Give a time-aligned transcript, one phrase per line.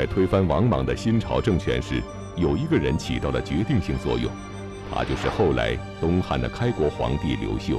[0.00, 2.02] 在推翻王莽的新朝政权时，
[2.34, 4.32] 有一个人起到了决定性作用，
[4.90, 7.78] 他就是后来东汉的开国皇帝刘秀。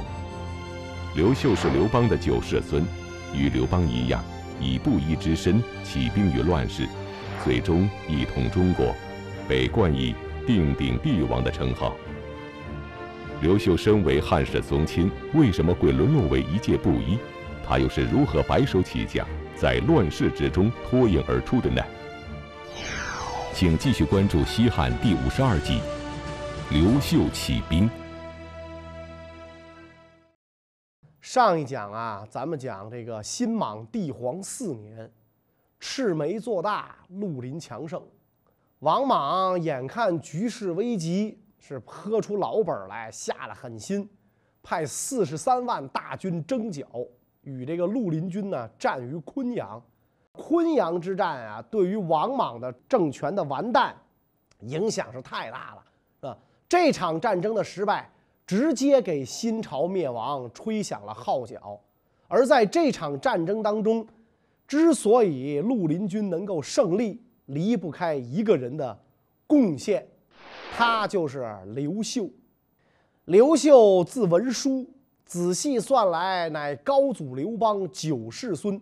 [1.16, 2.86] 刘秀是刘邦的九世孙，
[3.34, 4.22] 与刘邦一样，
[4.60, 6.86] 以布衣之身起兵于乱世，
[7.42, 8.94] 最终一统中国，
[9.48, 10.14] 被冠以
[10.46, 11.92] 定鼎帝王的称号。
[13.40, 17.18] 刘秀身为汉室宗亲，为什么会沦落为一介布衣？
[17.66, 19.26] 他又是如何白手起家，
[19.56, 21.82] 在乱世之中脱颖而出的呢？
[23.54, 25.78] 请继续关注《西汉》第五十二集
[26.70, 27.88] 《刘秀起兵》。
[31.20, 35.10] 上一讲啊，咱们讲这个新莽帝皇四年，
[35.78, 38.02] 赤眉做大，绿林强盛。
[38.78, 41.38] 王莽眼看局势危急。
[41.64, 44.10] 是喝出老本来，下了狠心，
[44.64, 46.84] 派四十三万大军征剿，
[47.42, 49.80] 与这个绿林军呢战于昆阳。
[50.32, 53.94] 昆阳之战啊，对于王莽的政权的完蛋
[54.60, 55.82] 影响是太大了，
[56.20, 56.38] 是吧？
[56.68, 58.10] 这场战争的失败，
[58.46, 61.78] 直接给新朝灭亡吹响了号角。
[62.28, 64.06] 而在这场战争当中，
[64.66, 68.98] 之所以绿林军能够胜利，离不开一个人的
[69.46, 70.06] 贡献。
[70.74, 72.26] 他就是刘秀。
[73.26, 74.88] 刘秀字文叔，
[75.26, 78.80] 仔细算来乃高祖刘邦九世孙。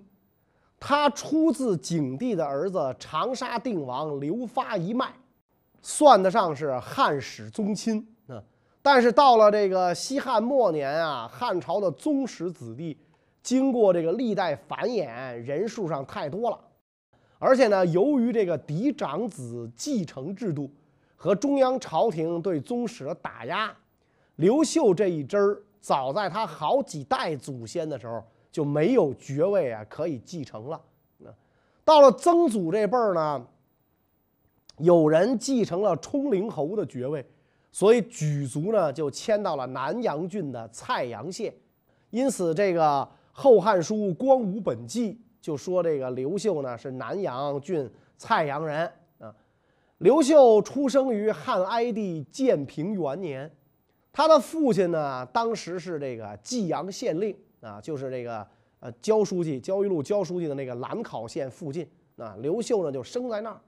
[0.81, 5.13] 他出自景帝的儿子长沙定王刘发一脉，
[5.83, 8.43] 算得上是汉室宗亲啊。
[8.83, 12.99] 但是到了这个西汉末年啊，汉朝的宗室子弟
[13.43, 16.59] 经过这个历代繁衍，人数上太多了，
[17.39, 20.69] 而且呢，由于这个嫡长子继承制度。
[21.23, 23.71] 和中央朝廷对宗室的打压，
[24.37, 30.81] 刘秀这一支儿，早在他好几代祖先的时候就没有爵位啊可以继承了。
[31.85, 33.47] 到了曾祖这辈儿呢，
[34.79, 37.25] 有人继承了冲陵侯的爵位，
[37.73, 41.53] 所以举族呢就迁到了南阳郡的蔡阳县。
[42.11, 42.81] 因此，这个
[43.33, 49.35] 《后汉书·光武本纪》就说这个刘秀呢是南阳郡蔡阳人啊。
[49.99, 53.51] 刘秀出生于汉哀帝建平元年，
[54.13, 58.47] 他的父亲呢，当时是这个济阳县令啊，就是这个
[58.81, 62.37] 呃焦书记焦裕禄焦书记的那个兰考县附近啊。
[62.41, 63.61] 刘秀呢就生在那儿。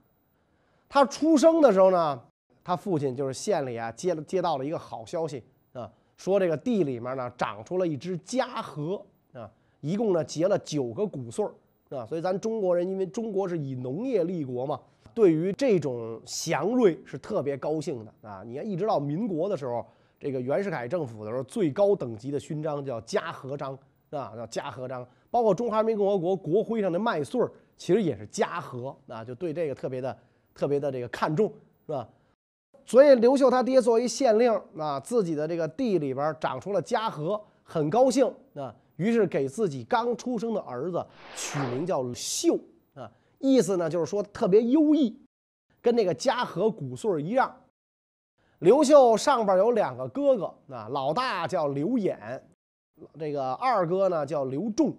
[0.89, 2.21] 他出生的时候呢，
[2.63, 5.43] 他父亲就是县里啊接了接到了一个好消息
[5.73, 9.49] 啊，说这个地里面呢长出了一只嘉禾啊，
[9.81, 12.05] 一共呢结了九个谷穗儿啊。
[12.05, 14.79] 所以咱中国人因为中国是以农业立国嘛。
[15.15, 18.41] 对于这种祥瑞是特别高兴的啊！
[18.43, 19.85] 你看，一直到民国的时候，
[20.23, 23.77] 这个袁世凯政府的时候，最高等级的勋章叫嘉禾章
[24.09, 25.05] 啊，叫嘉禾章。
[25.29, 30.17] 包括中华人民共和国国徽上的麦穗儿，其实也是嘉禾啊，就对这个特别的、
[30.55, 31.51] 特别的这个看重，
[31.85, 32.07] 是吧？
[32.85, 38.25] 所以刘秀他爹作为县令啊，自己的这个地里边长出了嘉禾，很高兴
[38.55, 42.57] 啊，于是给自己刚出生的儿子取名叫秀。
[42.93, 45.19] 啊意思呢，就是说特别优异，
[45.81, 47.53] 跟那个嘉禾谷穗儿一样。
[48.63, 52.41] 刘秀上边有两个哥哥，啊，老大叫刘演，
[53.19, 54.95] 这个二哥呢叫刘仲，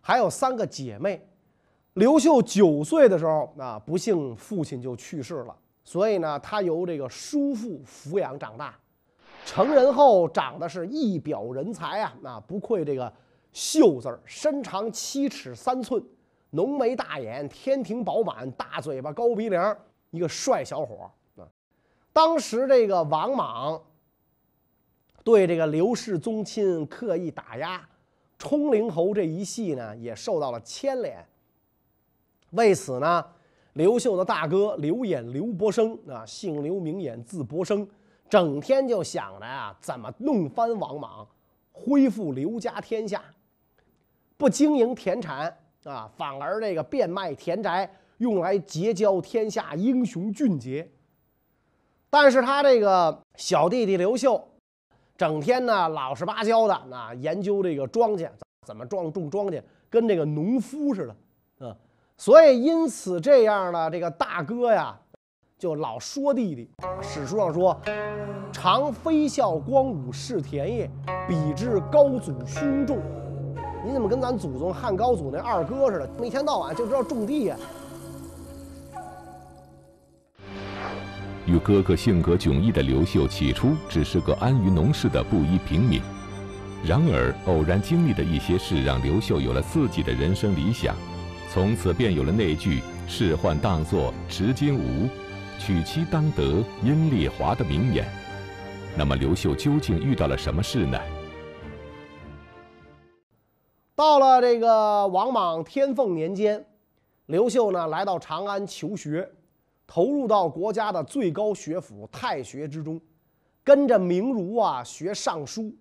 [0.00, 1.22] 还有三个姐妹。
[1.92, 5.54] 刘秀九岁的时候，啊，不幸父亲就去世了，
[5.84, 8.74] 所以呢，他由这个叔父抚养长大。
[9.44, 13.12] 成人后长得是一表人才啊，那不愧这个
[13.52, 16.02] “秀”字儿，身长七尺三寸。
[16.52, 19.76] 浓眉大眼，天庭饱满，大嘴巴，高鼻梁，
[20.10, 21.06] 一个帅小伙啊！
[22.14, 23.82] 当时这个王莽
[25.24, 27.84] 对这个刘氏宗亲刻意打压，
[28.38, 31.26] 冲陵侯这一系呢也受到了牵连。
[32.50, 33.26] 为此呢，
[33.72, 37.84] 刘秀的大哥刘演、刘伯升啊，姓刘名演，字伯升，
[38.30, 41.26] 整天就想着啊，怎么弄翻王莽，
[41.72, 43.24] 恢复刘家天下，
[44.36, 45.52] 不经营田产。
[45.82, 50.88] 啊，反而这个变卖田宅，用来结交天下英雄俊杰。
[52.14, 54.40] 但是他这个小弟弟刘秀，
[55.18, 58.28] 整天呢老实巴交的，那研究这个庄稼
[58.64, 61.74] 怎么种种庄稼，跟这个农夫似的，啊，
[62.16, 64.96] 所以因此这样呢，这个大哥呀，
[65.58, 66.70] 就老说弟弟。
[67.02, 67.76] 史书上说，
[68.52, 70.88] 常非孝光武事田业，
[71.26, 72.98] 比之高祖兄重。
[73.84, 77.56] 你怎么跟咱祖宗汉高祖那二哥似的，一天到晚就知道种地呀？
[81.46, 86.00] 与哥哥性格迥异的刘秀，起初只是个安于农事的布衣平民。
[86.84, 90.94] 然而，偶然经历的一些事，让刘秀有了自己的人生理想，
[91.50, 95.08] 从此便有了那句仕宦当作执金吾，
[95.58, 98.06] 娶妻当得阴丽华”的名言。
[98.96, 100.98] 那么刘秀究竟遇到了什么事呢？
[103.96, 106.64] 到了这个王莽天凤年间，
[107.26, 109.28] 刘秀呢来到长安求学，
[109.86, 113.00] 投入到国家的最高学府太学之中，
[113.62, 115.74] 跟着明儒啊学尚书。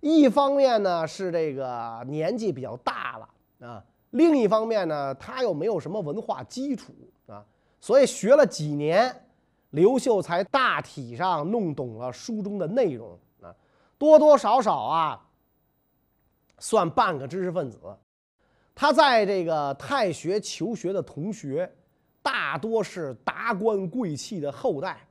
[0.00, 6.92] 一方面呢是这个年纪比较大了啊，另一方面呢他又没有什么文化基础
[7.26, 7.44] 啊，
[7.80, 9.24] 所以学了几年，
[9.70, 13.54] 刘秀才大体上弄懂了书中的内容啊，
[13.96, 15.28] 多多少少啊。
[16.58, 17.76] 算半个知识分子，
[18.72, 21.68] 他在这个太学求学的同学，
[22.22, 25.06] 大多是达官贵气的后代。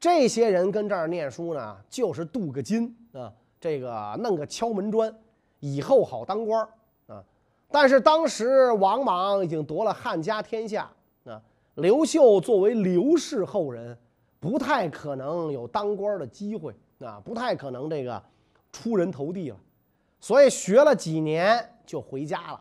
[0.00, 5.12] 这些人跟这儿念书呢，就是镀个金啊，这个弄个敲门砖，
[5.58, 6.66] 以后好当官
[7.08, 7.22] 啊。
[7.70, 10.88] 但是当时王莽已经夺了汉家天下
[11.24, 11.42] 啊，
[11.74, 13.98] 刘秀作为刘氏后人，
[14.38, 18.22] 不太可能有当官的机会啊，不太可能这个
[18.72, 19.56] 出人头地了。
[20.20, 22.60] 所以学了几年就回家了。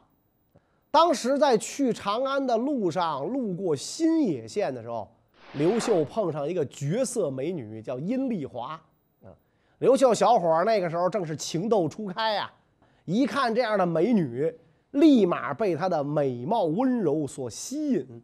[0.90, 5.08] 当时在去长安的路上，路过新野县的时候，
[5.54, 8.74] 刘秀碰上一个绝色美女，叫阴丽华。
[9.24, 9.30] 啊，
[9.80, 12.52] 刘秀小伙那个时候正是情窦初开呀，
[13.06, 14.52] 一看这样的美女，
[14.92, 18.24] 立马被她的美貌温柔所吸引。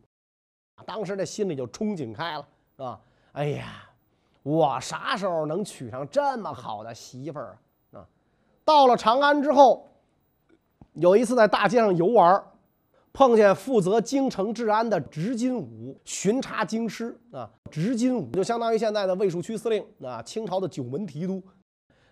[0.85, 2.99] 当时这心里就憧憬开了，啊，
[3.33, 3.89] 哎呀，
[4.41, 7.57] 我啥时候能娶上这么好的媳妇儿
[7.91, 8.05] 啊？
[8.65, 9.87] 到了长安之后，
[10.93, 12.43] 有一次在大街上游玩，
[13.13, 17.49] 碰见负责京城治安的执金吾巡查京师啊。
[17.69, 21.41] 执金吾就相当于现在的卫戍区司令啊，清朝的九门提督。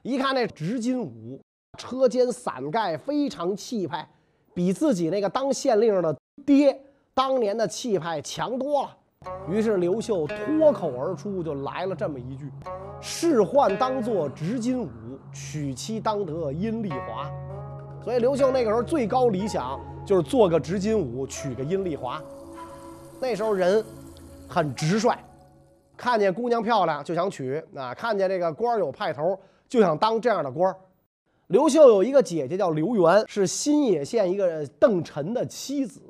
[0.03, 1.39] 一看那执金吾
[1.77, 4.07] 车间伞盖非常气派，
[4.53, 6.15] 比自己那个当县令的
[6.45, 6.79] 爹
[7.13, 8.97] 当年的气派强多了。
[9.47, 12.51] 于是刘秀脱口而出，就来了这么一句
[12.99, 14.89] ：“仕宦当作执金吾，
[15.31, 17.29] 娶妻当得阴丽华。”
[18.03, 22.21] 所以刘秀那个时候最高理想就是做个执金吾，娶个阴丽华。
[23.19, 23.83] 那时候人
[24.47, 25.15] 很直率，
[25.95, 29.39] 看见姑娘漂亮就想娶，啊，看见这个官有派头
[29.69, 30.75] 就想当这样的官。
[31.47, 36.01] 刘秀有一个姐姐叫刘元，是新野县一个邓晨的妻子。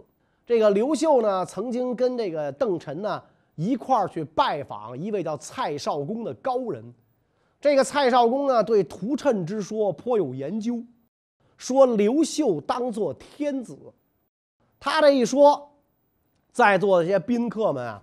[0.45, 3.21] 这个刘秀呢，曾经跟这个邓晨呢
[3.55, 6.93] 一块儿去拜访一位叫蔡少公的高人。
[7.59, 10.81] 这个蔡少公呢，对图谶之说颇有研究，
[11.61, 13.77] 说刘秀当做天子。
[14.79, 15.71] 他这一说，
[16.51, 18.01] 在座的这些宾客们啊，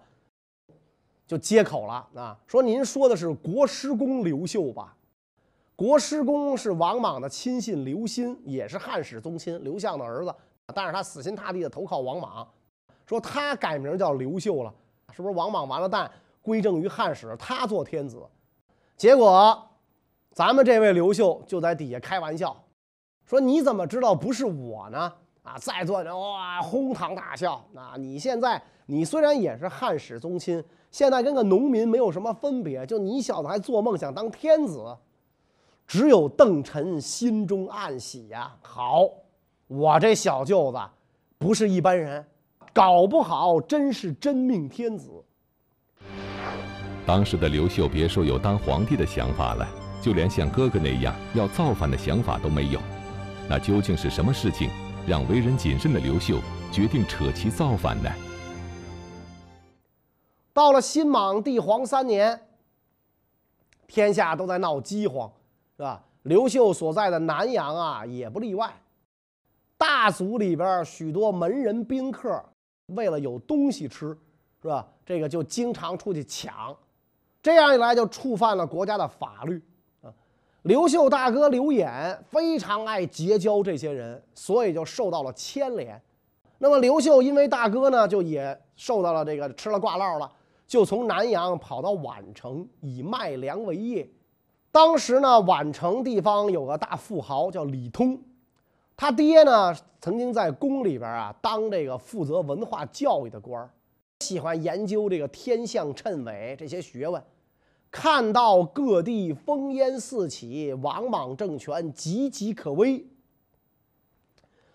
[1.26, 4.96] 就接口了啊，说您说的是国师公刘秀吧？
[5.74, 10.32] 国师公是王莽的亲信刘歆，也是汉室宗亲刘向的儿子。
[10.72, 12.48] 但是他死心塌地的投靠王莽，
[13.06, 14.72] 说他改名叫刘秀了，
[15.10, 16.08] 是不是王莽完了蛋，
[16.40, 18.22] 归正于汉室，他做天子？
[18.96, 19.68] 结果，
[20.30, 22.56] 咱们这位刘秀就在底下开玩笑，
[23.28, 25.12] 说你怎么知道不是我呢？
[25.42, 27.62] 啊，在座的人哇哄堂大笑。
[27.74, 34.82] 啊，你现在你虽然也是汉室宗亲，现在跟个农民没有什么分别，就你小子还做梦想当天子？
[35.86, 39.06] 只有邓晨心中暗喜呀，好。
[39.66, 40.78] 我这小舅子
[41.36, 42.24] 不是一般人，
[42.72, 45.10] 搞不好真是真命天子。
[47.04, 49.68] 当时的刘秀别说有当皇帝的想法了，
[50.00, 52.80] 就连像哥哥那样要造反的想法都没有。
[53.48, 54.70] 那究竟是什么事情
[55.06, 56.38] 让为人谨慎的刘秀
[56.70, 58.10] 决定扯旗造反呢？
[60.52, 62.38] 到了新莽帝皇三年，
[63.86, 65.32] 天下都在闹饥荒，
[65.76, 66.04] 是吧？
[66.24, 68.70] 刘秀所在的南阳啊，也不例外。
[69.78, 72.44] 大族里边许多门人宾客，
[72.86, 74.08] 为了有东西吃，
[74.60, 74.86] 是吧？
[75.06, 76.76] 这个就经常出去抢，
[77.40, 79.62] 这样一来就触犯了国家的法律。
[80.62, 86.00] 刘秀大哥刘演非常爱结交这些人，所以就受到了牵连。
[86.58, 90.30] 那么刘秀因为大哥呢，就也受到了这个吃了挂烙了，
[90.66, 94.08] 就从南阳跑到宛城以卖粮为业。
[94.72, 98.20] 当时呢，宛城地方有个大富豪叫李通。
[98.96, 103.70] 他爹呢，曾经在宫里边啊当这个负责文化教育的官儿，
[104.20, 107.22] 喜欢研究这个天象谶纬这些学问。
[107.90, 113.06] 看到各地烽烟四起，王莽政权岌岌可危，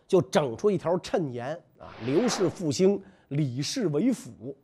[0.07, 4.55] 就整出一条谶言啊：刘氏复兴，李氏为辅。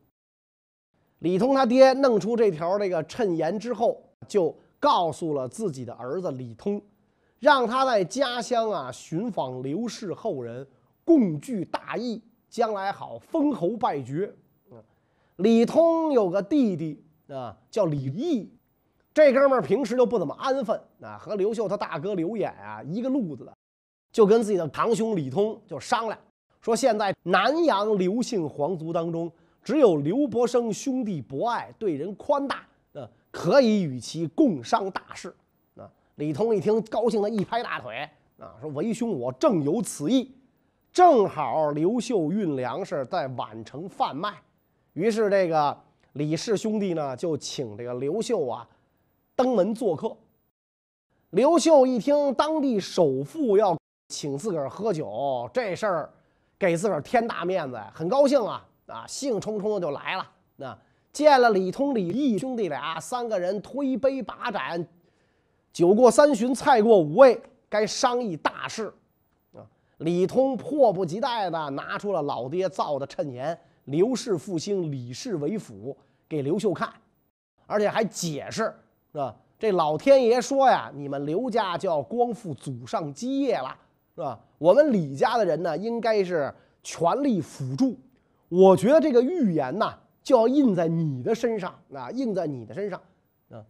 [1.19, 6.81] 李通他爹弄出这条这个谶言之后，就告诉了自己的儿子李通。
[7.39, 10.67] 让他在家乡啊寻访刘氏后人，
[11.05, 14.33] 共聚大义将来好封侯拜爵。
[15.37, 18.51] 李通有个弟弟啊，叫李毅，
[19.13, 23.53] 这哥们儿平时就不怎么安分啊，和刘秀他大哥刘演啊一个路子的，
[24.11, 26.17] 就跟自己的堂兄李通就商量
[26.61, 29.31] 说，现在南阳刘姓皇族当中，
[29.63, 35.33] 只有刘伯升兄弟博爱，对人宽大，啊，可以与其共商大事。
[35.75, 38.09] 啊，李通一听，高兴的一拍大腿。
[38.39, 40.33] 啊，说为兄我正有此意，
[40.91, 44.33] 正好刘秀运粮食在宛城贩卖，
[44.93, 45.77] 于是这个
[46.13, 48.67] 李氏兄弟呢就请这个刘秀啊
[49.35, 50.15] 登门做客。
[51.31, 56.13] 刘秀一听当地首富要请自个儿喝酒，这事儿
[56.57, 60.27] 给自个儿添大面子，很高兴啊啊，兴冲冲的就来了。
[60.55, 60.77] 那
[61.11, 64.87] 见了李通、李毅兄弟俩，三个人推杯把盏，
[65.71, 67.41] 酒过三巡，菜过五味。
[67.71, 68.91] 该商议大事，
[69.53, 69.61] 啊！
[69.99, 73.55] 李通迫不及待的拿出了老爹造的谶言
[73.89, 75.95] ：“刘氏复兴，李氏为辅”，
[76.29, 76.89] 给刘秀看，
[77.65, 78.73] 而且还解释，
[79.13, 83.75] 啊，这老天爷说呀，你们刘家就要光复祖上基业了，
[84.13, 84.39] 是吧？
[84.59, 86.53] 我们李家的人呢，应该是
[86.83, 87.97] 全力辅助。
[88.47, 93.01] 我觉得这个预言呐，就要印在你的身上，啊，印在你的身上，
[93.51, 93.63] 啊！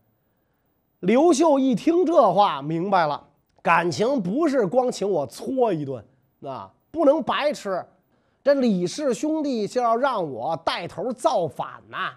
[0.99, 3.25] 刘秀一听这话，明白了。
[3.61, 6.03] 感情不是光请我搓一顿，
[6.41, 7.85] 啊，不能白吃。
[8.43, 12.13] 这李氏兄弟就要让我带头造反呐，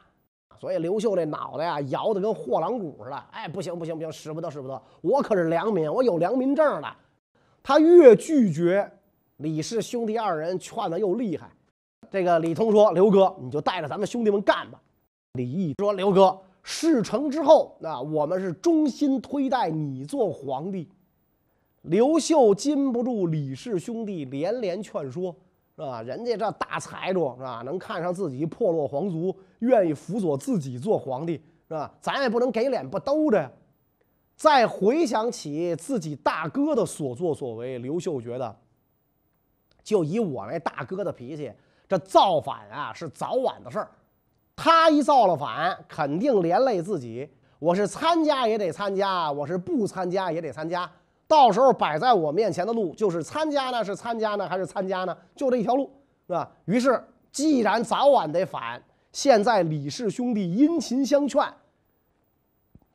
[0.59, 3.17] 所以刘秀这脑袋呀摇得跟货郎鼓似的。
[3.33, 6.89] 哎，不行不行不行，使不得使不得，我可是良民，我有良民证的。
[7.63, 8.91] 他越拒绝，
[9.39, 11.51] 李氏兄弟二人劝的又厉害。
[12.11, 14.81] 这个李通说：“刘哥，你就带着咱们兄弟们干吧。”
[15.35, 20.89] 李毅说：“刘哥，事成之后，那我们是衷心推戴你做皇帝。”
[21.83, 25.35] 刘秀禁不住李氏兄弟连连劝说，
[25.83, 26.01] 是吧？
[26.03, 27.63] 人家这大财主是吧？
[27.65, 31.35] 能看上自己破落皇族，愿意辅佐自己做皇帝，
[31.67, 31.93] 是吧？
[32.01, 33.51] 咱也不能给脸不兜着呀。
[34.37, 38.57] 再回想起自己大哥的所作所为，刘秀觉得，
[39.83, 41.53] 就以我那大哥的脾气，
[41.89, 43.91] 这造反啊是早晚的事儿。
[44.55, 47.29] 他一造了反，肯定连累自己。
[47.59, 50.89] 我是参加也得参加，我是不参加也得参加。
[51.33, 55.17] 到时候摆在我面前的路就是参加呢，是参加呢，还是参加呢？
[55.35, 55.91] 就这一条路，
[56.27, 56.53] 是吧？
[56.67, 61.43] 于是，既然早晚得反，现在李氏兄弟殷勤相劝，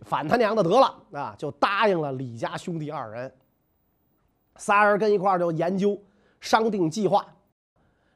[0.01, 3.33] 反他娘的得了啊，就答应了李家兄弟二人。
[4.57, 5.99] 仨人跟一块儿就研究
[6.39, 7.25] 商定计划。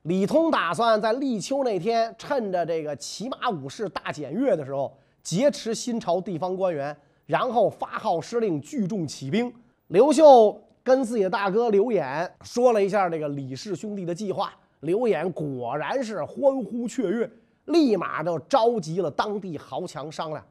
[0.04, 9.52] 李通打算在立秋那天，趁着这个骑马武士大检阅的时候，劫持新朝地方官员，然后发号施令，聚众起兵。
[9.92, 17.30] 刘秀跟自己的大哥刘演说了一下这个李氏兄弟的计划，刘演果然是欢呼雀跃，
[17.66, 20.42] 立马就召集了当地豪强商量：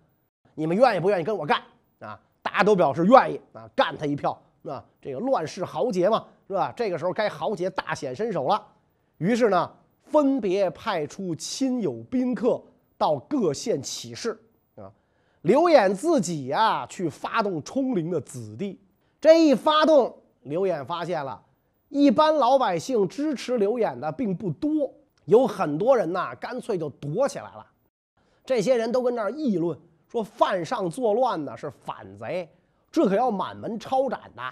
[0.54, 1.58] 你们愿意不愿意跟我干
[2.00, 2.20] 啊？
[2.42, 4.84] 大家都表示愿意啊，干他一票是吧？
[5.00, 6.70] 这个乱世豪杰嘛，是吧？
[6.76, 8.62] 这个时候该豪杰大显身手了。
[9.16, 12.62] 于是呢，分别派出亲友宾客
[12.98, 14.38] 到各县起事
[14.76, 14.92] 啊。
[15.40, 18.78] 刘演自己呀，去发动冲陵的子弟。
[19.20, 21.38] 这一发动，刘演发现了，
[21.90, 24.90] 一般老百姓支持刘演的并不多，
[25.26, 27.66] 有很多人呐，干脆就躲起来了。
[28.46, 32.48] 这些人都跟那儿议论，说犯上作乱的是反贼，
[32.90, 34.42] 这可要满门抄斩的。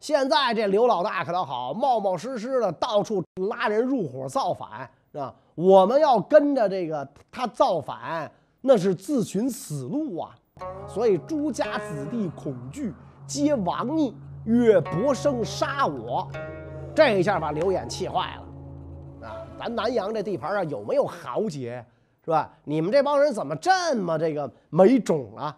[0.00, 5.34] 现在这刘老大可倒好，冒冒失失的到处拉人入伙造反，是吧？
[5.54, 10.34] 我们要跟着这个他造反，那是自寻死路啊！
[10.88, 12.94] 所以朱家子弟恐惧。
[13.26, 14.14] 皆王逆，
[14.44, 16.30] 越伯生杀我，
[16.94, 19.28] 这一下把刘演气坏了。
[19.28, 21.84] 啊，咱南阳这地盘上有没有豪杰，
[22.24, 22.50] 是吧？
[22.64, 25.56] 你们这帮人怎么这么这个没种啊？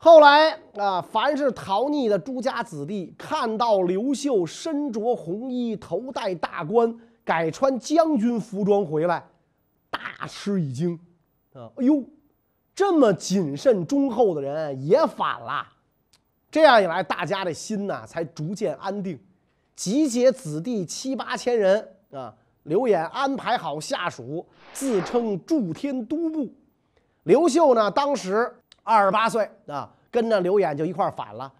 [0.00, 9.26] 后来啊，凡是逃匿的朱家子弟，看到刘秀身着红衣，头戴大冠，改穿将军服装回来，
[9.90, 10.98] 大吃一惊。
[11.52, 12.02] 啊，哎呦，
[12.74, 15.66] 这么谨慎忠厚的人也反了。
[16.50, 19.18] 这样一来，大家的心呐才逐渐安定，
[19.76, 22.34] 集结子弟七八千人啊。
[22.64, 26.52] 刘演安排好下属，自称祝天都部。
[27.22, 28.50] 刘秀呢，当时
[28.82, 31.50] 二十八岁啊，跟着刘演就一块反了。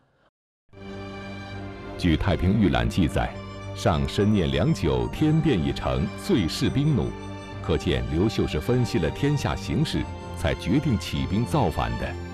[1.97, 3.33] 据《太平御览》记载，
[3.75, 7.11] 上深念良久，天变已成，遂释兵弩。
[7.63, 10.03] 可见刘秀是分析了天下形势，
[10.37, 12.28] 才决定起兵造反的。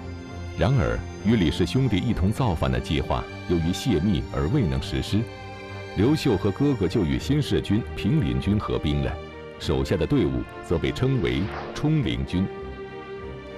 [0.58, 0.98] 然而。
[1.26, 5.22] 与李氏兄弟一同造反的计划，由于泄密而未能实施。
[5.96, 9.10] 刘秀和哥哥就与新四军、平林军合兵了。
[9.58, 11.40] 手下的队伍则被称为
[11.74, 12.46] 冲灵军。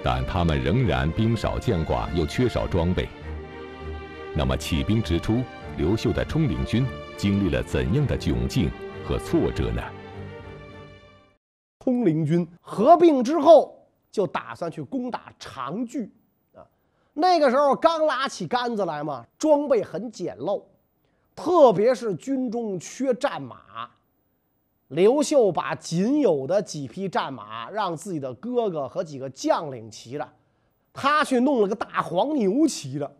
[0.01, 3.09] 但他们仍然兵少将寡，又缺少装备。
[4.33, 5.43] 那么起兵之初，
[5.77, 6.87] 刘秀的冲灵军
[7.17, 8.71] 经历了怎样的窘境
[9.05, 9.83] 和挫折呢？
[11.81, 16.13] 冲灵军合并之后，就打算去攻打长据。
[17.19, 20.63] 那个时候刚拉起杆子来嘛，装备很简陋，
[21.35, 23.89] 特别是军中缺战马。
[24.89, 30.29] 刘秀把仅有的几匹战马让自己的哥哥和几个将领骑着，
[30.93, 33.11] 他去弄了个大黄牛骑着，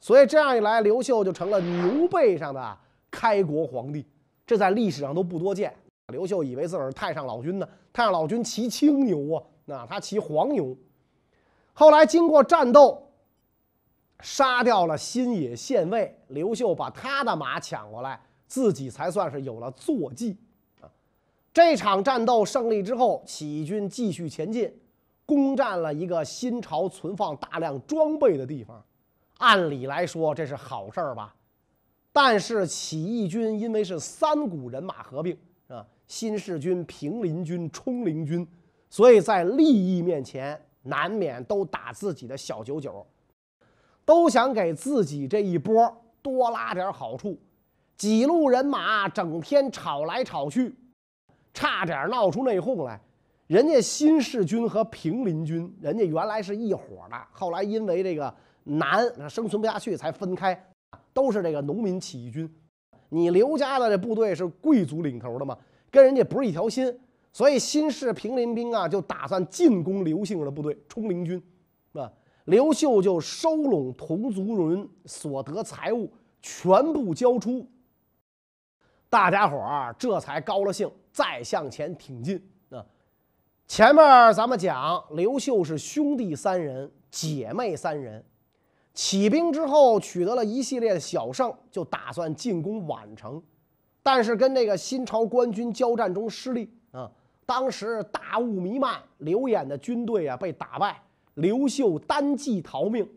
[0.00, 2.78] 所以这样一来，刘秀就成了牛背上的
[3.10, 4.06] 开国皇帝。
[4.46, 5.70] 这在历史上都不多见。
[6.08, 10.74] 刘秀以为自个儿是太上老君呢，太上老君骑青牛啊，那他骑黄牛。
[11.74, 13.01] 后来经过战斗，
[14.22, 20.36] 杀掉了新野县尉，刘秀把他的马抢过来，自己才算是有了坐骑
[20.80, 20.88] 啊。
[21.52, 24.72] 这场战斗胜利之后，起义军继续前进，
[25.26, 28.82] 攻占了一个新朝存放大量装备的地方。
[29.38, 31.34] 按理来说，这是好事儿吧？
[32.12, 35.36] 但是起义军因为是三股人马合并
[35.66, 38.46] 啊，新四军、平林军、冲陵军，
[38.88, 43.04] 所以在利益面前，难免都打自己的小九九，
[44.04, 47.38] 都想给自己这一波多拉点好处。
[47.96, 50.74] 几路人马整天吵来吵去。
[51.54, 52.98] 差点闹出内讧来，
[53.46, 60.58] 人家新四军和平林军，人家原来是一伙的，后来因为这个难生存不下去才分开，
[61.12, 62.50] 都是这个农民起义军。
[63.10, 65.54] 你刘家的这部队是贵族领头的嘛，
[65.90, 66.98] 跟人家不是一条心，
[67.34, 71.40] 所以新式平林兵啊就打算进攻刘姓的部队冲灵军，
[72.44, 77.66] 刘秀就收拢同族人所得财物，全部交出。
[79.08, 82.42] 大家伙儿这才高了兴，再向前挺进。
[82.70, 82.84] 啊，
[83.68, 88.24] 前面咱们讲刘秀是兄弟三人，姐妹三人，
[88.92, 93.40] 起兵之后取得了一系列的小胜，就打算进攻宛城，
[94.02, 96.72] 但是跟这个新朝官军交战中失利。
[96.90, 97.10] 啊，
[97.46, 101.02] 当时大雾弥漫，刘演的军队啊被打败，
[101.34, 103.08] 刘秀单骑逃命，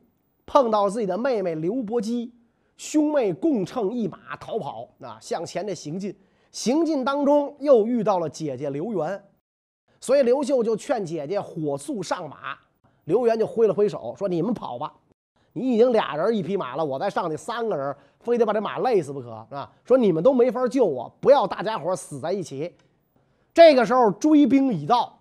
[0.45, 2.33] 碰到自己的妹妹刘伯姬。
[2.77, 6.13] 兄妹共乘一马逃跑啊，向前的行进，
[6.51, 9.23] 行进当中又遇到了姐姐刘元，
[10.01, 12.57] 所以刘秀就劝姐姐火速上马。
[13.05, 14.91] 刘元就挥了挥手说：“你们跑吧，
[15.53, 19.71] 你已经俩人一匹马了，我再上去三个人，非得把这马累死不可啊！
[19.85, 22.75] 说你们都没法救我，不要大家伙死在一起。”
[23.53, 25.17] 这个时候追兵已到，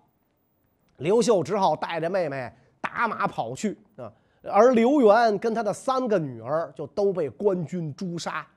[0.97, 2.51] 刘秀只好带着妹妹
[2.95, 4.11] 打马跑去啊。
[4.41, 8.47] 而刘元跟他的三个女儿就都被官军诛杀，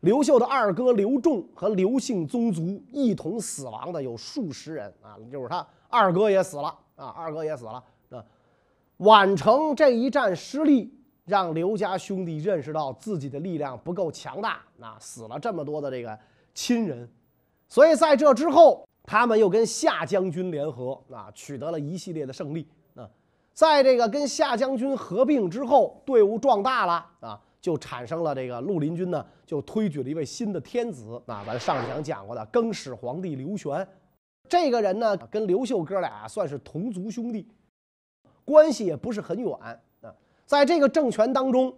[0.00, 6.64] 刘秀的二哥刘仲和刘姓宗族一同死亡的有数十人啊，就是他二哥也死了
[6.96, 8.24] 啊，二哥也死了啊。
[8.98, 10.92] 宛城这一战失利，
[11.24, 16.18] 让刘家兄弟认识到自己的力量不够强大啊，死了这么多的这个
[16.52, 17.08] 亲人，
[17.68, 22.68] 所以在这之后，他们又跟夏将军联合啊，取得了一系列的胜利。
[23.52, 33.86] 在这个跟夏将军合并之后，队伍壮大了啊，就产生了这个绿林军呢，就推举了一位新的天子啊，咱上一讲讲过的更始皇帝刘玄，
[34.48, 37.46] 这个人呢跟刘秀哥俩算是同族兄弟，
[38.44, 39.52] 关系也不是很远
[40.00, 40.14] 啊。
[40.46, 41.72] 在这个政权当中，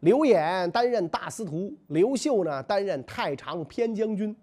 [0.00, 4.34] 刘演担任大司徒，刘秀呢担任太常偏将军。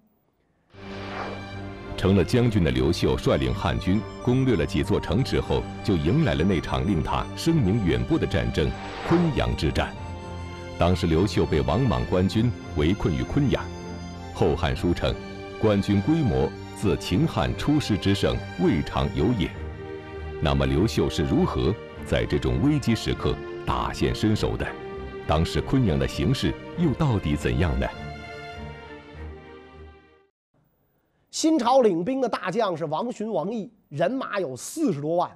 [1.97, 8.69] 成了将军的刘秀率领汉军攻略了几座城池后，就迎来了那场令他声名远播的战争——
[9.09, 9.91] 昆阳之战。
[10.77, 13.63] 当时刘秀被王莽官军围困于昆阳，
[14.37, 15.11] 《后汉书》称，
[15.59, 19.49] 官军规模自秦汉出师之盛未尝有也。
[20.39, 21.73] 那么刘秀是如何
[22.05, 24.67] 在这种危机时刻大显身手的？
[25.25, 27.87] 当时昆阳的形势又到底怎样呢？
[31.37, 35.29] 新朝领兵的大将是王寻、王毅，人马有四十多万。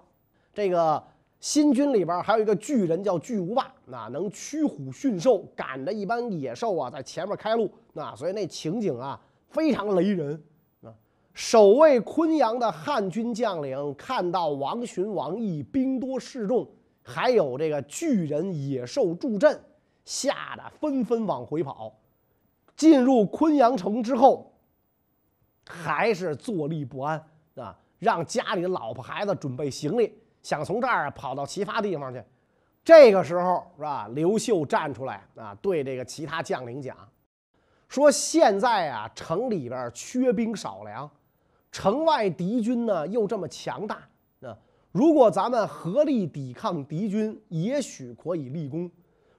[0.51, 1.03] 这个
[1.39, 10.43] 新军里边还有一个巨人叫巨无霸，那能驱虎驯兽，赶着一般野兽啊在前面开路，那所以那情景啊非常雷人。
[10.81, 10.89] 啊，
[11.35, 16.67] 守卫昆阳的汉军将领看到王寻、王毅兵多势众，
[17.03, 19.61] 还有这个巨人野兽助阵，
[20.03, 21.93] 吓得纷纷往回跑。
[22.75, 24.50] 进入昆阳城之后。
[25.71, 27.23] 还是坐立不安
[27.55, 27.77] 啊！
[27.99, 32.21] 让家里的老婆孩子准备行李，想从这儿跑到其他地方去。
[32.83, 34.07] 这个时候是吧？
[34.13, 36.97] 刘秀站出来啊，对这个其他将领讲，
[37.87, 41.09] 说现在啊，城里边缺兵少粮，
[41.71, 43.97] 城外敌军呢又这么强大
[44.41, 44.57] 啊！
[44.91, 48.89] 如果咱们合力抵抗敌军，也许可以立功；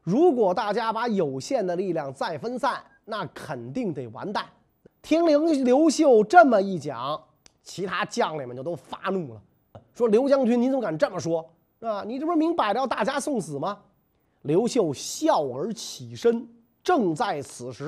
[0.03, 4.47] 如果大家把有限的力量再分散，那肯定得完蛋。
[5.03, 7.21] 听刘刘秀这么一讲，
[7.63, 9.43] 其他将领们就都发怒了，
[9.93, 11.45] 说：“刘将军，你怎么敢这么说？
[11.81, 13.79] 啊，你这不是明摆着要大家送死吗？”
[14.43, 16.49] 刘秀笑而起身，
[16.83, 17.85] 正在此时，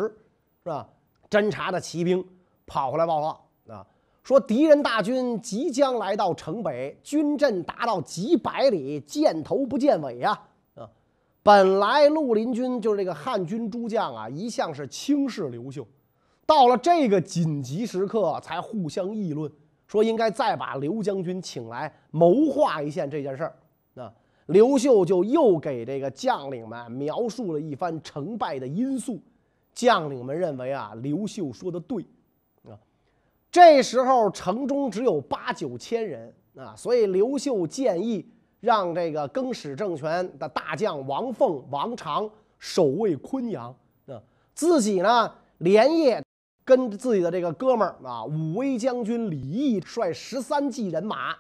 [0.63, 0.89] 是吧？
[1.31, 2.25] 侦察的骑兵
[2.67, 3.87] 跑回来报告啊，
[4.23, 10.31] 说敌人大军即将来到城北，军阵达到几百里，见头不见尾呀！
[10.77, 10.89] 啊，
[11.43, 15.85] 本来绿林军就是这个汉军诸将啊，一向是轻视刘秀，
[16.47, 19.51] 到了这个紧急时刻，才互相议论，
[19.87, 23.57] 说应该再把刘将军请来谋划一下这件事儿。
[23.95, 24.13] 啊，
[24.47, 29.21] 刘秀就又给这个将领们描述了一番成败的因素。
[29.73, 32.01] 将领们认为啊，刘秀说的对，
[32.63, 32.79] 啊，
[33.51, 38.25] 这时候城中只有八九千人啊，所以刘秀建议
[38.61, 42.31] 让这个更始政权的大将王凤、王常
[42.61, 43.75] 守卫昆阳
[44.07, 44.23] 啊，
[44.55, 45.29] 自己呢
[45.59, 46.24] 连夜
[46.65, 51.37] 跟自己的这个哥们儿啊，武威将军李毅率十三骑人马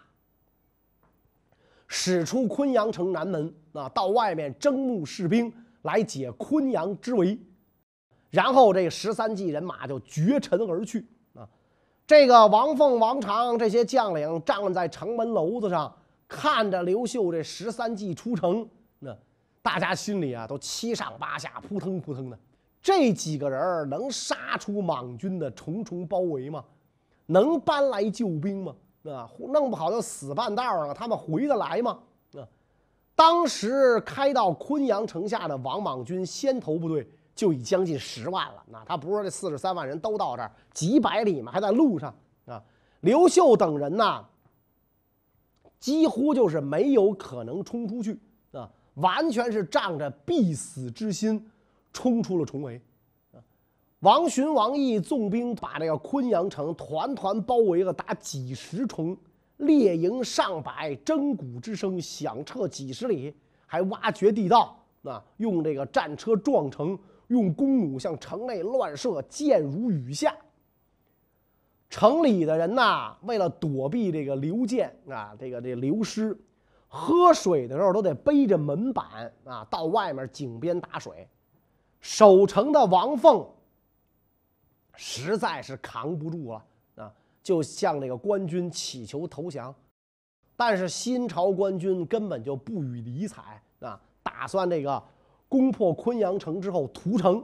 [1.88, 7.38] 驶出昆阳城南门啊，到外面征募士兵来解昆阳之围。
[8.30, 11.48] 然后这十三骑人马就绝尘而去啊！
[12.04, 15.94] 这个王凤、王常这些将领站在城门楼子上，
[16.26, 19.16] 看着刘秀这十三骑出城，那
[19.62, 22.36] 大家心里啊都七上八下，扑腾扑腾的。
[22.84, 26.62] 这几个人能杀出莽军的重重包围吗？
[27.24, 28.74] 能搬来救兵吗？
[29.04, 31.98] 啊，弄不好就死半道上了，他们回得来吗？
[32.34, 32.46] 啊，
[33.16, 37.08] 当时开到昆阳城下的王莽军先头部队。
[37.34, 42.14] 就已将近十万了，那他不是说这四十三万人都到这儿几百里嘛，还在路上
[42.46, 42.62] 啊。
[43.00, 44.24] 刘秀等人呢，
[45.80, 48.16] 几乎就是没有可能冲出去
[48.52, 51.44] 啊，完全是仗着必死之心
[51.94, 52.78] 冲出了重围
[53.32, 53.40] 啊。
[54.00, 59.16] 王寻、王毅纵兵把这个昆阳城团团包围了，达几十重，
[59.56, 66.98] 列营上百，征鼓之声响彻几十里，还挖掘地道啊，用这个战车撞城。
[67.28, 70.36] 用弓弩向城内乱射，箭如雨下。
[71.88, 76.36] 城里的人呐，为了躲避这个流箭啊，这个这流失，
[76.86, 81.26] 喝水的时候都得背着门板啊，到外面井边打水。
[82.04, 83.42] 守城的王凤
[84.94, 86.64] 实在是扛不住了
[86.96, 87.10] 啊，
[87.42, 89.74] 就向这个官军乞求投降。
[90.54, 93.42] 但是新朝官军根本就不予理睬
[93.80, 95.02] 啊，打算这个。
[95.48, 97.42] 攻破昆阳城之后屠城。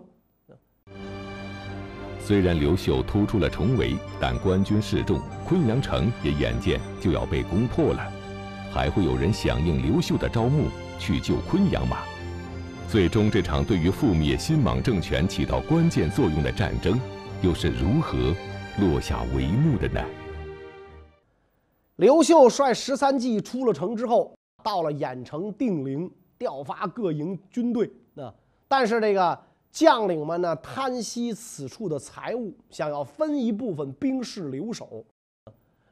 [2.20, 8.12] 虽然刘秀突出了重围，但官军势众，昆阳城也眼见就要被攻破了，
[8.72, 10.68] 还会有人响应刘秀的招募
[10.98, 11.98] 去救昆阳吗？
[12.90, 16.98] 最终，这场对于覆灭新莽政权起到关键作用的战争，
[17.40, 18.34] 又是如何
[18.80, 20.04] 落下帷幕的呢？
[21.98, 27.88] 刘秀率十三骑出了城之后，到了郾城、定陵，调发各营军队。
[28.12, 28.34] 那
[28.66, 29.38] 但是这个
[29.70, 35.04] 将领们呢，贪惜此处的财物，想要分一部分兵士留守。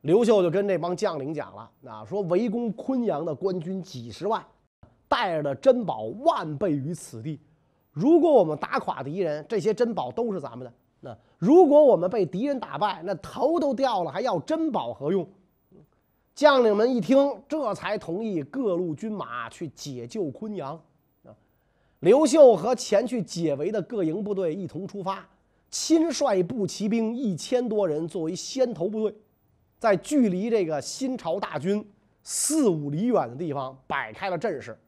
[0.01, 4.45] 刘秀就跟这帮将领讲了，啊，说围攻昆阳的官军几十万，
[5.09, 7.41] 带着的珍宝万倍于此地。
[7.91, 10.73] 如果我们打垮敌人，这些珍宝都是咱们的。
[11.01, 15.29] 那如果我们被敌人打败，那头都掉了，还要珍宝何用？
[16.35, 17.17] 将领们一听，
[17.49, 20.81] 这才同意各路军马去解救昆阳。
[22.01, 25.29] 刘秀和前去解围的各营部队一同出发，
[25.69, 29.17] 亲率步骑兵一千多人作为先头部队，
[29.81, 31.85] 在距离这个新朝大军
[32.23, 34.79] 四五里远的地方摆开了阵势。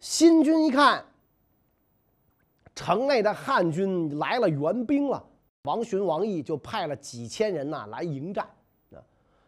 [0.00, 1.04] 新军一看，
[2.74, 5.24] 城内的汉军来了援兵了，
[5.62, 8.44] 王寻、王毅就派了几千人呐来迎战。
[8.92, 9.02] 啊，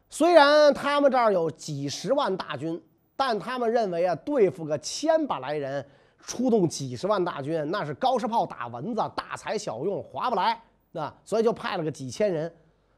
[0.08, 2.82] 虽然他们这儿有几十万大军，
[3.16, 5.84] 但他们认为啊，对付个千把来人。
[6.20, 10.60] 出动几十万大军，那是高射炮打蚊子，大材小用，划不来。
[10.90, 12.52] 那所以就派了个几千人，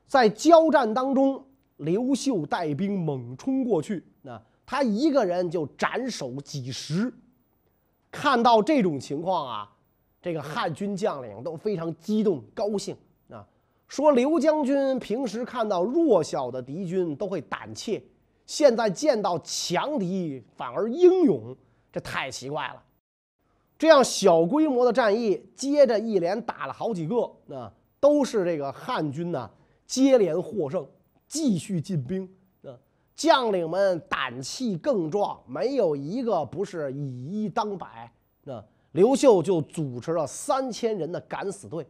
[0.07, 7.13] 在交战当中，刘秀带兵猛冲过去，那他一个人就斩首几十。
[8.11, 9.73] 看到这种情况啊，
[10.21, 12.97] 这个汉军将领都非常激动高兴
[13.31, 13.47] 啊，
[13.89, 18.03] 说刘将军平时看到弱小的敌军都会胆怯，
[18.47, 21.57] 现在见到强敌反而英勇，
[21.93, 22.83] 这太奇怪了。
[23.79, 27.17] 这样小规模的战役，接着一连打了好几个，
[27.55, 29.51] 啊，都是这个汉军呢
[29.87, 30.87] 接连获胜。
[31.27, 32.29] 继续进兵。
[33.21, 38.11] 将领们胆气更壮，没有一个不是以一当百。
[38.45, 41.87] 那刘秀就组织了三千人的敢死队，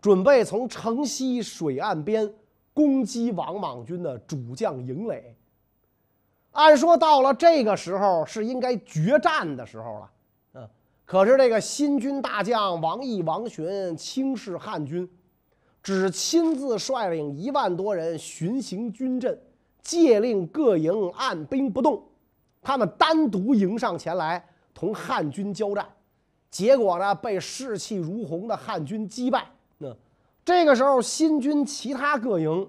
[0.00, 2.32] 准备从城西水岸边
[2.72, 5.36] 攻击王莽军的主将营垒。
[6.52, 10.10] 按说到了这个时候是应该决战的时候了，
[10.54, 10.70] 嗯，
[11.04, 15.06] 可是这个新军大将王毅、王询轻视汉军，
[15.82, 19.38] 只亲自率领一万多人巡行军阵，
[19.84, 22.02] 借令各营按兵不动。
[22.60, 24.44] 他们单独迎上前来
[24.74, 25.86] 同汉军交战，
[26.50, 29.46] 结果呢被士气如虹的汉军击败。
[29.78, 29.94] 那
[30.44, 32.68] 这个时候新军其他各营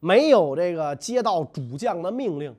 [0.00, 2.52] 没有这个接到主将的命令。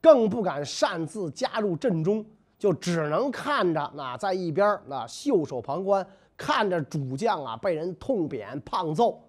[0.00, 2.26] 更不敢擅自加入阵中，
[2.58, 6.04] 就只能看着那在一边那袖手旁观，
[6.36, 9.22] 看着主将啊被人痛扁胖揍，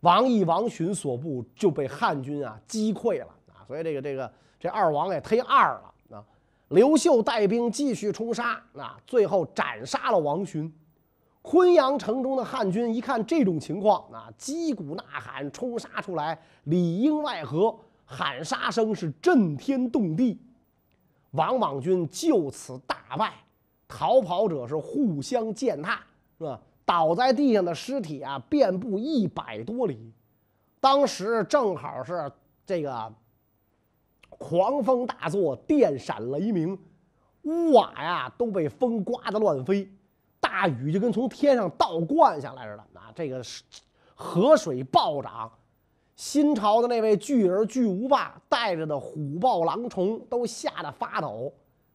[0.00, 3.64] 王毅、王询所部就被汉军啊击溃了啊！
[3.66, 6.24] 所以这个这个这二王也忒二了啊！
[6.68, 10.72] 刘秀带兵继续冲杀啊，最后斩杀了王询。
[11.42, 17.74] 昆阳城中的汉军一看这种情况啊，击鼓呐喊，冲杀出来，里应外合。
[18.12, 20.36] 喊杀声是震天动地，
[21.30, 23.34] 王莽军就此大败，
[23.86, 26.02] 逃跑者是互相践踏，
[26.36, 26.60] 是吧？
[26.90, 30.12] 倒在地上的尸体啊，遍布一百多里。
[30.80, 32.28] 当时正好是
[32.66, 33.14] 这个
[34.28, 36.76] 狂风大作，电闪雷鸣，
[37.42, 39.88] 屋瓦呀都被风刮得乱飞，
[40.40, 42.82] 大雨就跟从天上倒灌下来似的。
[42.98, 43.40] 啊，这个
[44.16, 45.48] 河水暴涨。
[46.16, 51.52] 新朝的那位巨人巨无霸带着的虎豹狼虫都吓得发抖，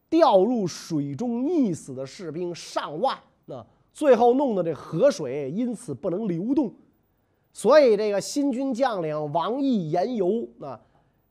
[0.08, 3.18] 掉入水中溺死的士兵上万。
[3.44, 3.64] 那
[3.96, 6.70] 最后弄得这河水因此不能流动，
[7.50, 10.78] 所以这个新军将领王毅言游啊，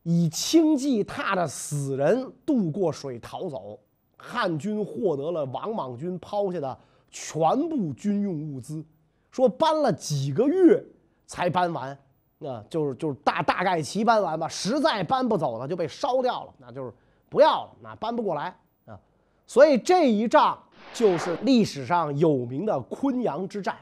[0.02, 3.80] 以轻骑踏着死人渡过水逃走。
[4.18, 6.76] 汉军获得了王莽军抛下的
[7.12, 7.38] 全
[7.70, 8.84] 部军用物资，
[9.30, 10.84] 说搬了几个月
[11.28, 11.96] 才搬完。
[12.40, 16.92] 那就是就是大大概齐搬完吧，实在搬不走的就被烧掉了，那就是
[17.30, 19.00] 不要了，那搬不过来啊。
[19.46, 20.58] 所以这一仗
[20.94, 23.78] 就是历史上有名的昆阳之战。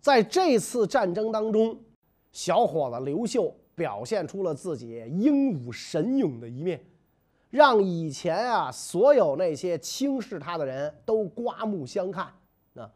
[0.00, 1.78] 在这次战争当中，
[2.32, 6.80] 小伙子刘秀表现出了自己英武神勇的一面，
[7.50, 12.26] 让以前啊所有那些轻视他的人都刮目相看。
[12.72, 12.88] 那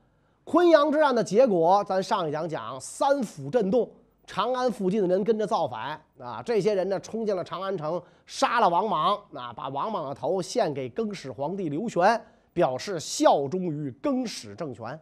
[0.44, 3.90] 昆阳之战的结果，咱上一讲讲三府震动。
[4.24, 6.40] 长安附近的人跟着造反啊！
[6.42, 12.18] 这些人呢，冲进了长安城，杀了王莽啊，把王莽的头献给更始皇帝刘玄，
[12.52, 14.98] 表示效忠于更始政权。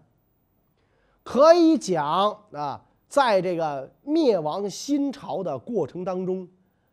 [1.23, 6.49] 可以讲啊，在这个灭亡新朝的过程当中，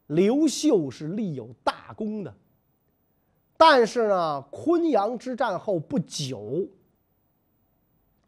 [0.08, 2.34] 刘秀是立有大功的。
[3.56, 6.68] 但是呢，昆阳之战后不久，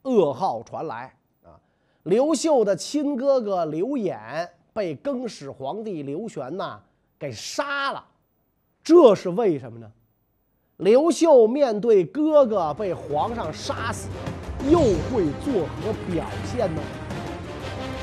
[0.03, 1.59] 噩耗传来啊。
[2.03, 6.81] 刘秀的亲哥哥刘演被更始皇帝刘玄呐
[7.19, 8.03] 给杀了，
[8.81, 9.91] 这是为什么呢？
[10.79, 14.07] 刘秀面对哥哥被皇上杀死，
[14.69, 16.81] 又会作何表现呢？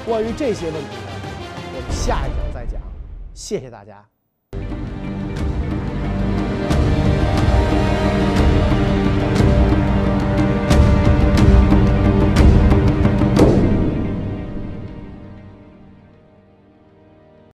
[0.04, 0.98] 关于这些问题，
[1.74, 2.78] 我们下一讲再讲。
[3.32, 4.06] 谢谢大家。